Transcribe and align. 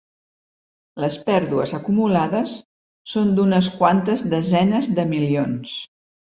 Les 1.03 1.17
pèrdues 1.27 1.73
acumulades 1.79 2.55
són 3.15 3.37
d’unes 3.37 3.71
quantes 3.79 4.27
desenes 4.35 4.93
de 5.01 5.09
milions. 5.15 5.81